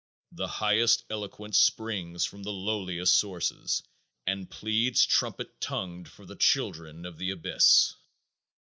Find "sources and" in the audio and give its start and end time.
3.15-4.49